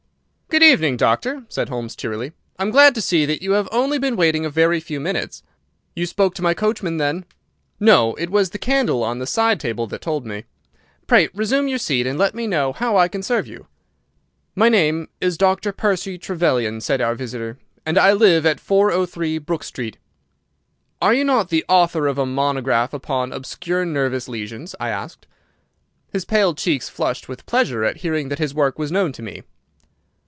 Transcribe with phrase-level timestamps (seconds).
[0.51, 2.33] "Good evening, doctor," said Holmes, cheerily.
[2.59, 5.43] "I am glad to see that you have only been waiting a very few minutes."
[5.95, 7.23] "You spoke to my coachman, then?"
[7.79, 10.43] "No, it was the candle on the side table that told me.
[11.07, 13.67] Pray resume your seat and let me know how I can serve you."
[14.53, 19.63] "My name is Doctor Percy Trevelyan," said our visitor, "and I live at 403, Brook
[19.63, 19.99] Street."
[21.01, 25.27] "Are you not the author of a monograph upon obscure nervous lesions?" I asked.
[26.11, 29.43] His pale cheeks flushed with pleasure at hearing that his work was known to me.